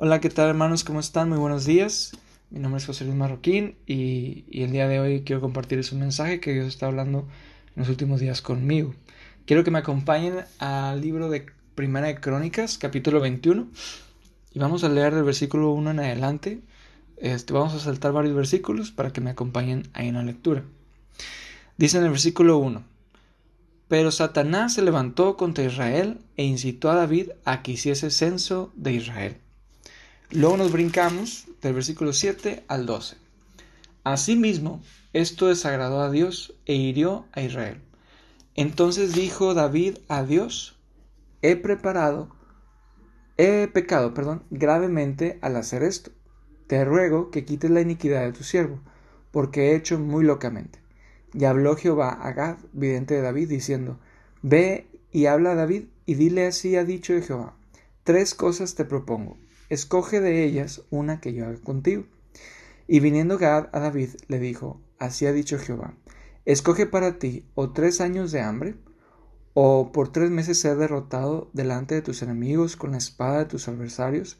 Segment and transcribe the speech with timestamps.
[0.00, 0.84] Hola, ¿qué tal hermanos?
[0.84, 1.28] ¿Cómo están?
[1.28, 2.12] Muy buenos días.
[2.50, 6.38] Mi nombre es José Luis Marroquín y, el día de hoy quiero compartirles un mensaje
[6.38, 7.26] que Dios está hablando
[7.74, 8.94] en los últimos días conmigo.
[9.44, 13.66] Quiero que me acompañen al libro de Primera de Crónicas, capítulo 21,
[14.54, 16.60] y vamos a leer del versículo 1 en adelante.
[17.16, 20.62] Este, vamos a saltar varios versículos para que me acompañen ahí en la lectura.
[21.76, 22.84] Dice en el versículo 1,
[23.88, 28.92] Pero Satanás se levantó contra Israel e incitó a David a que hiciese censo de
[28.92, 29.38] Israel.
[30.30, 33.16] Luego nos brincamos del versículo 7 al 12.
[34.04, 34.82] Asimismo,
[35.14, 37.80] esto desagradó a Dios e hirió a Israel.
[38.54, 40.78] Entonces dijo David a Dios,
[41.40, 42.28] he preparado,
[43.38, 46.10] he pecado, perdón, gravemente al hacer esto.
[46.66, 48.82] Te ruego que quites la iniquidad de tu siervo,
[49.30, 50.78] porque he hecho muy locamente.
[51.32, 53.98] Y habló Jehová a Gad, vidente de David, diciendo,
[54.42, 57.56] Ve y habla a David, y dile así ha dicho Jehová,
[58.04, 62.04] tres cosas te propongo escoge de ellas una que yo haga contigo.
[62.86, 65.94] Y viniendo Gad a David le dijo, así ha dicho Jehová,
[66.44, 68.76] escoge para ti o tres años de hambre,
[69.52, 73.68] o por tres meses ser derrotado delante de tus enemigos con la espada de tus
[73.68, 74.38] adversarios,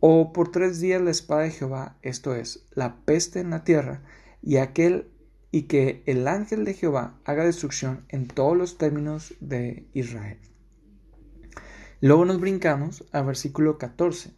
[0.00, 4.02] o por tres días la espada de Jehová, esto es, la peste en la tierra,
[4.42, 5.10] y aquel
[5.50, 10.38] y que el ángel de Jehová haga destrucción en todos los términos de Israel.
[12.02, 14.34] Luego nos brincamos al versículo 14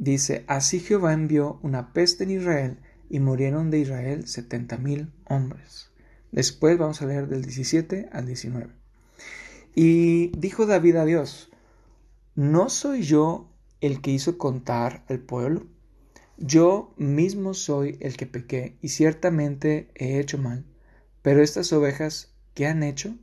[0.00, 2.78] Dice, así Jehová envió una peste en Israel
[3.10, 5.90] y murieron de Israel setenta mil hombres.
[6.32, 8.70] Después vamos a leer del 17 al 19.
[9.74, 11.50] Y dijo David a Dios,
[12.34, 15.66] ¿no soy yo el que hizo contar al pueblo?
[16.38, 20.64] Yo mismo soy el que pequé y ciertamente he hecho mal.
[21.20, 23.18] Pero estas ovejas, ¿qué han hecho?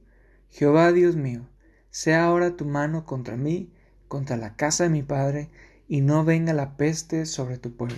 [0.52, 1.50] Jehová Dios mío,
[1.90, 3.74] sea ahora tu mano contra mí,
[4.08, 5.50] contra la casa de mi padre,
[5.88, 7.98] y no venga la peste sobre tu pueblo.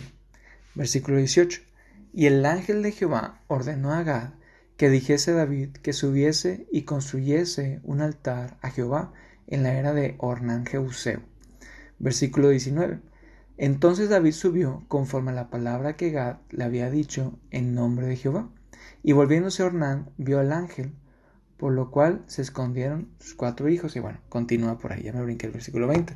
[0.76, 1.62] Versículo 18.
[2.14, 4.32] Y el ángel de Jehová ordenó a Gad
[4.78, 9.12] que dijese a David que subiese y construyese un altar a Jehová
[9.48, 11.22] en la era de Ornán Jeuseo.
[12.00, 13.00] Versículo 19.
[13.58, 18.16] Entonces David subió conforme a la palabra que Gad le había dicho en nombre de
[18.16, 18.50] Jehová.
[19.04, 20.94] Y volviéndose Ornán vio al ángel,
[21.58, 23.98] por lo cual se escondieron sus cuatro hijos.
[23.98, 26.16] Y bueno, continúa por ahí, ya me brinqué el versículo 20.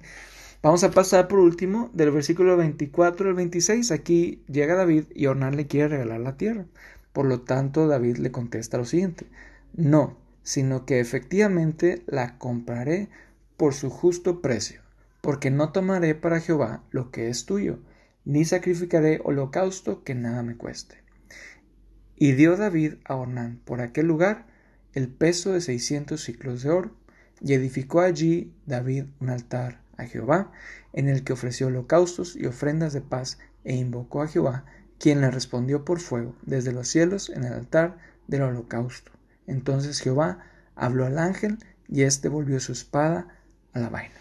[0.64, 3.92] Vamos a pasar por último del versículo 24 al 26.
[3.92, 6.68] Aquí llega David y Ornán le quiere regalar la tierra.
[7.12, 9.28] Por lo tanto, David le contesta lo siguiente.
[9.74, 13.10] No, sino que efectivamente la compraré
[13.58, 14.80] por su justo precio,
[15.20, 17.80] porque no tomaré para Jehová lo que es tuyo,
[18.24, 20.96] ni sacrificaré holocausto que nada me cueste.
[22.16, 24.48] Y dio David a Ornán por aquel lugar
[24.94, 26.96] el peso de seiscientos ciclos de oro,
[27.42, 30.52] y edificó allí David un altar a Jehová,
[30.94, 34.66] en el que ofreció holocaustos y ofrendas de paz, e invocó a Jehová,
[35.00, 39.12] quien le respondió por fuego desde los cielos en el altar del holocausto.
[39.48, 40.40] Entonces Jehová
[40.76, 43.28] habló al ángel, y éste volvió su espada
[43.74, 44.16] a la vaina.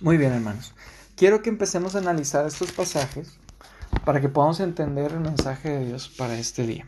[0.00, 0.74] Muy bien, hermanos.
[1.16, 3.38] Quiero que empecemos a analizar estos pasajes
[4.04, 6.86] para que podamos entender el mensaje de Dios para este día.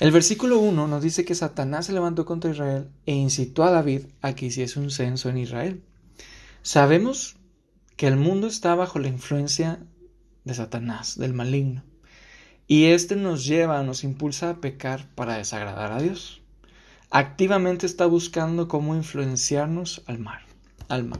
[0.00, 4.06] El versículo 1 nos dice que Satanás se levantó contra Israel e incitó a David
[4.20, 5.82] a que hiciese un censo en Israel.
[6.62, 7.36] Sabemos
[7.96, 9.80] que el mundo está bajo la influencia
[10.44, 11.82] de Satanás, del maligno,
[12.68, 16.40] y éste nos lleva, nos impulsa a pecar para desagradar a Dios.
[17.10, 20.40] Activamente está buscando cómo influenciarnos al mal.
[20.88, 21.10] Al.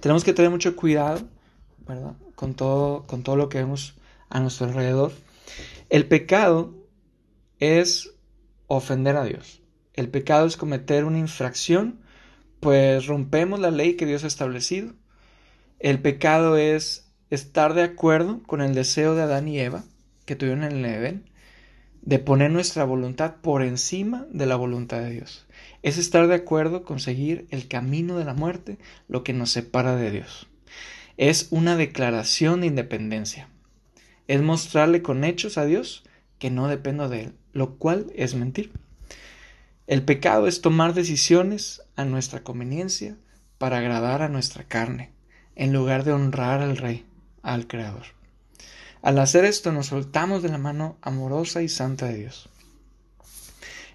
[0.00, 1.26] Tenemos que tener mucho cuidado,
[1.86, 2.14] ¿verdad?
[2.34, 3.94] Con todo, con todo lo que vemos
[4.28, 5.12] a nuestro alrededor.
[5.88, 6.74] El pecado
[7.58, 8.14] es
[8.66, 9.62] ofender a Dios.
[9.94, 11.99] El pecado es cometer una infracción
[12.60, 14.92] pues rompemos la ley que Dios ha establecido.
[15.78, 19.84] El pecado es estar de acuerdo con el deseo de Adán y Eva
[20.26, 21.30] que tuvieron en el Edén
[22.02, 25.46] de poner nuestra voluntad por encima de la voluntad de Dios.
[25.82, 28.78] Es estar de acuerdo con seguir el camino de la muerte,
[29.08, 30.48] lo que nos separa de Dios.
[31.16, 33.48] Es una declaración de independencia.
[34.28, 36.04] Es mostrarle con hechos a Dios
[36.38, 38.72] que no dependo de Él, lo cual es mentir.
[39.90, 43.16] El pecado es tomar decisiones a nuestra conveniencia
[43.58, 45.10] para agradar a nuestra carne,
[45.56, 47.04] en lugar de honrar al Rey,
[47.42, 48.04] al Creador.
[49.02, 52.48] Al hacer esto nos soltamos de la mano amorosa y santa de Dios.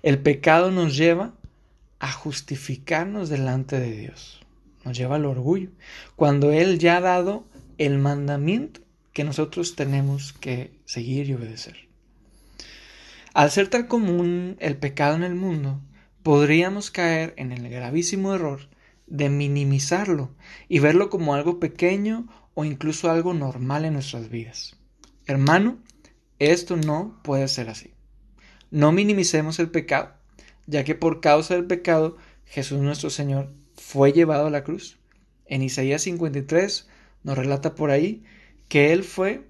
[0.04, 1.34] El pecado nos lleva
[2.00, 4.42] a justificarnos delante de Dios.
[4.84, 5.70] Nos lleva al orgullo,
[6.18, 7.46] cuando Él ya ha dado
[7.78, 8.82] el mandamiento
[9.14, 11.85] que nosotros tenemos que seguir y obedecer.
[13.36, 15.82] Al ser tan común el pecado en el mundo,
[16.24, 18.70] podríamos caer en el gravísimo error
[19.08, 20.34] de minimizarlo
[20.70, 24.78] y verlo como algo pequeño o incluso algo normal en nuestras vidas.
[25.26, 25.80] Hermano,
[26.40, 27.94] esto no puede ser así.
[28.72, 30.14] No minimicemos el pecado,
[30.66, 32.16] ya que por causa del pecado
[32.46, 34.98] Jesús nuestro Señor fue llevado a la cruz.
[35.46, 36.88] En Isaías 53
[37.24, 38.24] nos relata por ahí
[38.70, 39.46] que Él fue,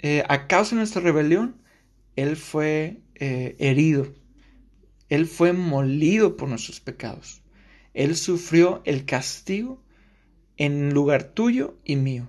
[0.00, 1.66] eh, a causa de nuestra rebelión,
[2.18, 4.12] Él fue eh, herido,
[5.08, 7.42] Él fue molido por nuestros pecados.
[7.94, 9.80] Él sufrió el castigo
[10.56, 12.28] en lugar tuyo y mío.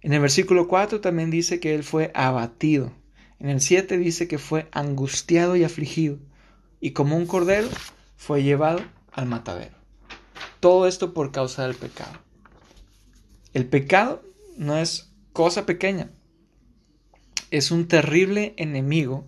[0.00, 2.90] En el versículo 4 también dice que Él fue abatido.
[3.38, 6.18] En el 7 dice que fue angustiado y afligido.
[6.80, 7.68] Y como un cordero
[8.16, 8.80] fue llevado
[9.12, 9.76] al matadero.
[10.58, 12.18] Todo esto por causa del pecado.
[13.52, 14.22] El pecado
[14.56, 16.10] no es cosa pequeña.
[17.52, 19.26] Es un terrible enemigo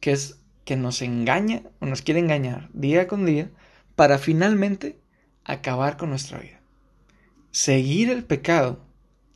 [0.00, 3.50] que es que nos engaña o nos quiere engañar día con día
[3.94, 4.98] para finalmente
[5.44, 6.58] acabar con nuestra vida.
[7.50, 8.80] Seguir el pecado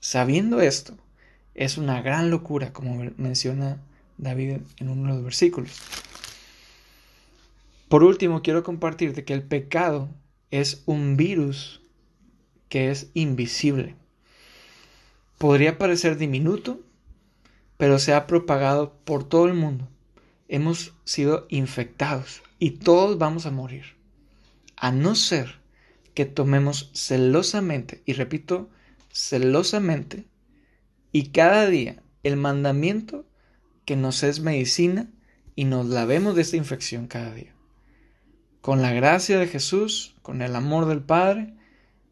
[0.00, 0.96] sabiendo esto
[1.54, 3.82] es una gran locura, como menciona
[4.16, 5.78] David en uno de los versículos.
[7.90, 10.08] Por último, quiero compartirte que el pecado
[10.50, 11.82] es un virus
[12.70, 13.94] que es invisible.
[15.36, 16.80] Podría parecer diminuto,
[17.76, 19.88] pero se ha propagado por todo el mundo.
[20.48, 23.96] Hemos sido infectados y todos vamos a morir.
[24.76, 25.56] A no ser
[26.14, 28.68] que tomemos celosamente, y repito,
[29.12, 30.24] celosamente,
[31.12, 33.24] y cada día el mandamiento
[33.84, 35.08] que nos es medicina
[35.54, 37.56] y nos lavemos de esta infección cada día
[38.66, 41.54] con la gracia de Jesús, con el amor del Padre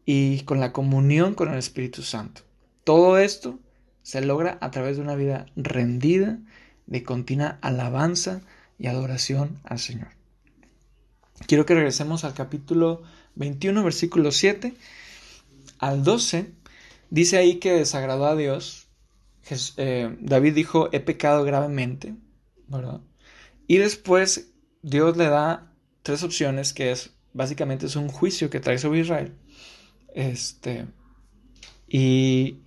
[0.05, 2.43] y con la comunión con el Espíritu Santo.
[2.85, 3.59] Todo esto
[4.05, 6.37] se logra a través de una vida rendida,
[6.85, 8.41] de continua alabanza
[8.77, 10.09] y adoración al Señor.
[11.47, 13.01] Quiero que regresemos al capítulo
[13.33, 14.75] 21, versículo 7
[15.79, 16.51] al 12.
[17.09, 18.85] Dice ahí que desagradó a Dios.
[19.77, 22.13] Eh, David dijo, he pecado gravemente.
[23.65, 24.51] Y después
[24.83, 25.73] Dios le da
[26.03, 29.33] tres opciones, que es básicamente es un juicio que trae sobre Israel.
[30.13, 30.85] Este,
[31.87, 32.59] y,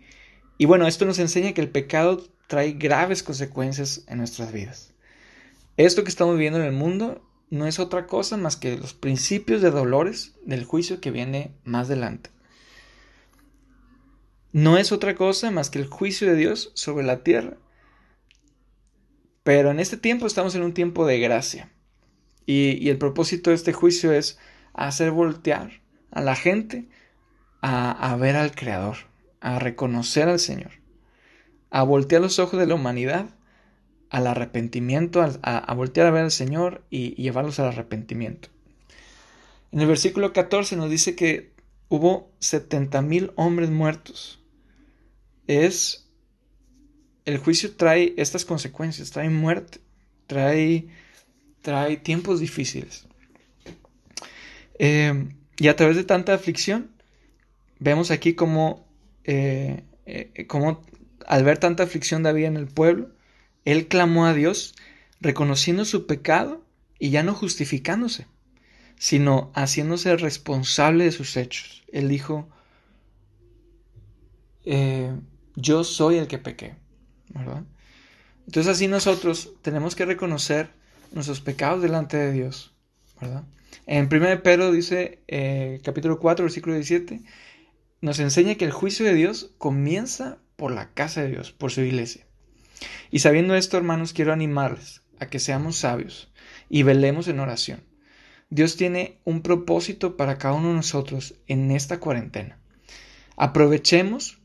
[0.59, 4.93] y bueno, esto nos enseña que el pecado trae graves consecuencias en nuestras vidas.
[5.77, 9.63] Esto que estamos viviendo en el mundo no es otra cosa más que los principios
[9.63, 12.31] de dolores del juicio que viene más adelante.
[14.53, 17.57] No es otra cosa más que el juicio de Dios sobre la tierra.
[19.45, 21.71] Pero en este tiempo estamos en un tiempo de gracia.
[22.45, 24.39] Y, el propósito de este juicio es
[24.73, 26.89] hacer voltear a la gente
[27.61, 28.97] a, ver al Creador,
[29.41, 30.73] a reconocer al Señor,
[31.71, 33.31] a voltear los ojos de la humanidad
[34.11, 38.49] al arrepentimiento, a, voltear a ver al Señor y, llevarlos al arrepentimiento.
[39.71, 41.53] En el versículo 14 nos dice que
[41.89, 44.43] hubo 70 mil hombres muertos.
[45.47, 46.07] Es.
[47.27, 49.81] El juicio trae estas consecuencias, trae muerte,
[50.27, 50.89] trae
[51.63, 53.07] trae tiempos difíciles.
[54.79, 56.91] Eh, y a través de tanta aflicción,
[57.79, 58.88] vemos aquí como,
[59.31, 60.83] eh, eh, como
[61.27, 63.11] al ver tanta aflicción de David en el pueblo,
[63.65, 64.75] él clamó a Dios
[65.21, 66.65] reconociendo su pecado
[66.99, 68.27] y ya no justificándose,
[68.97, 71.85] sino haciéndose responsable de sus hechos.
[71.93, 72.49] Él dijo,
[75.57, 76.75] yo soy el que pequé,
[78.47, 80.71] Entonces así nosotros tenemos que reconocer
[81.13, 82.73] nuestros pecados delante de Dios,
[83.21, 83.45] ¿verdad?
[83.87, 87.23] En 1 Pedro dice, eh, capítulo 4, versículo 17,
[88.01, 91.81] nos enseña que el juicio de Dios comienza por la casa de Dios, por su
[91.81, 92.27] iglesia.
[93.11, 96.33] Y sabiendo esto, hermanos, quiero animarles a que seamos sabios
[96.69, 97.83] y velemos en oración.
[98.51, 102.59] Dios tiene un propósito para cada uno de nosotros en esta cuarentena.
[103.37, 104.39] Aprovechemos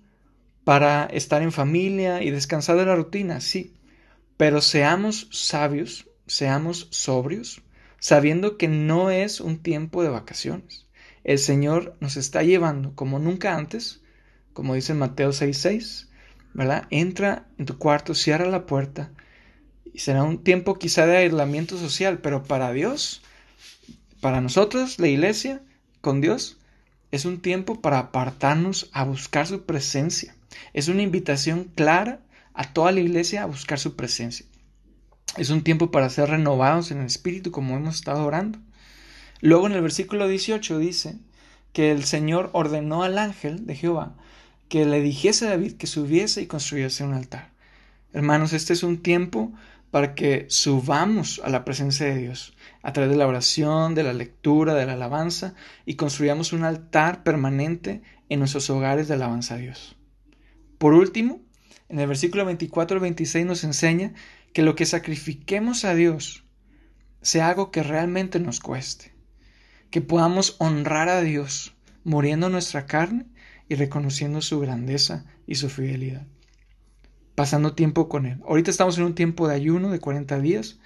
[0.63, 3.73] para estar en familia y descansar de la rutina, sí,
[4.37, 7.61] pero seamos sabios seamos sobrios,
[7.99, 10.87] sabiendo que no es un tiempo de vacaciones.
[11.23, 14.01] El Señor nos está llevando como nunca antes,
[14.53, 16.07] como dice Mateo 6:6,
[16.53, 16.87] ¿verdad?
[16.89, 19.11] Entra en tu cuarto, cierra la puerta
[19.93, 23.21] y será un tiempo quizá de aislamiento social, pero para Dios,
[24.21, 25.61] para nosotros, la iglesia,
[26.01, 26.57] con Dios,
[27.11, 30.35] es un tiempo para apartarnos a buscar su presencia.
[30.73, 32.21] Es una invitación clara
[32.53, 34.45] a toda la iglesia a buscar su presencia.
[35.37, 38.59] Es un tiempo para ser renovados en el espíritu como hemos estado orando.
[39.41, 41.17] Luego en el versículo 18 dice
[41.73, 44.15] que el Señor ordenó al ángel de Jehová
[44.73, 47.51] que le dijese a David que subiese y construyese un altar.
[48.11, 49.53] Hermanos, este es un tiempo
[49.91, 54.13] para que subamos a la presencia de Dios a través de la oración, de la
[54.13, 55.53] lectura, de la alabanza
[55.85, 59.95] y construyamos un altar permanente en nuestros hogares de alabanza a Dios.
[60.79, 61.39] Por último,
[61.89, 64.13] en el versículo 24 al 26 nos enseña
[64.53, 66.43] que lo que sacrifiquemos a Dios
[67.21, 69.12] sea algo que realmente nos cueste,
[69.93, 73.27] que podamos honrar a Dios muriendo nuestra carne
[73.69, 76.25] y reconociendo su grandeza y su fidelidad,
[77.35, 78.41] pasando tiempo con Él.
[78.47, 80.79] Ahorita estamos en un tiempo de ayuno de 40 días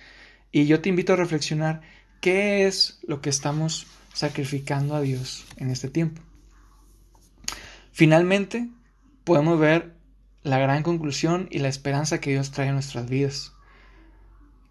[0.51, 1.79] y yo te invito a reflexionar
[2.19, 6.21] qué es lo que estamos sacrificando a Dios en este tiempo.
[7.93, 8.67] Finalmente,
[9.23, 9.93] podemos ver
[10.43, 13.53] la gran conclusión y la esperanza que Dios trae a nuestras vidas.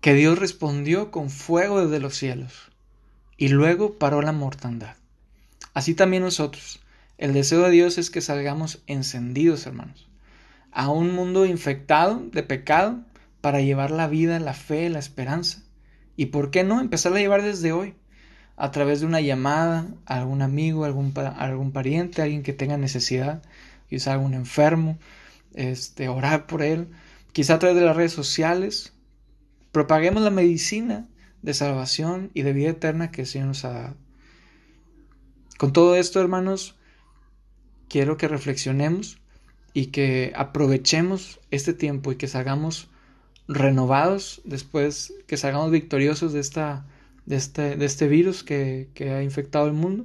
[0.02, 2.75] Que Dios respondió con fuego desde los cielos
[3.36, 4.96] y luego paró la mortandad.
[5.74, 6.80] Así también nosotros.
[7.18, 10.08] El deseo de Dios es que salgamos encendidos, hermanos,
[10.70, 13.00] a un mundo infectado de pecado
[13.40, 15.62] para llevar la vida, la fe, la esperanza.
[16.16, 17.94] Y por qué no empezar a llevar desde hoy,
[18.56, 23.42] a través de una llamada a algún amigo, algún, algún pariente, alguien que tenga necesidad,
[23.88, 24.98] quizá algún enfermo,
[25.54, 26.88] este, orar por él,
[27.32, 28.94] quizá a través de las redes sociales,
[29.72, 31.06] propaguemos la medicina
[31.46, 33.96] de salvación y de vida eterna que el Señor nos ha dado.
[35.58, 36.74] Con todo esto, hermanos,
[37.88, 39.20] quiero que reflexionemos
[39.72, 42.90] y que aprovechemos este tiempo y que salgamos
[43.46, 46.84] renovados después, que salgamos victoriosos de, esta,
[47.26, 50.04] de, este, este virus que, que ha infectado el mundo,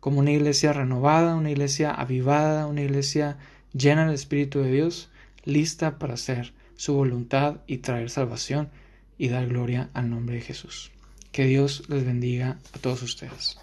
[0.00, 3.38] como una iglesia renovada, una iglesia avivada, una iglesia
[3.72, 5.08] llena del Espíritu de Dios,
[5.44, 8.70] lista para hacer su voluntad y traer salvación
[9.20, 10.90] y dar gloria al nombre de Jesús.
[11.30, 13.58] Que Dios les bendiga a todos ustedes.